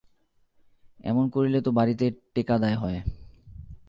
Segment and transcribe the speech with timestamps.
[1.03, 2.99] এমন করিলে তো বাড়িতে টেঁকা দায় হয়।